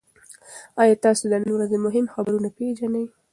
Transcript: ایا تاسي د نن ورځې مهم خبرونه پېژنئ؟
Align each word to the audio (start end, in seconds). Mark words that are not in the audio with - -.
ایا 0.81 0.95
تاسي 1.03 1.25
د 1.31 1.33
نن 1.43 1.49
ورځې 1.55 1.77
مهم 1.85 2.05
خبرونه 2.13 2.49
پېژنئ؟ 2.57 3.05